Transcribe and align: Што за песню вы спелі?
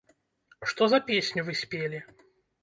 Што 0.71 0.87
за 0.93 0.99
песню 1.09 1.45
вы 1.51 1.57
спелі? 1.61 2.01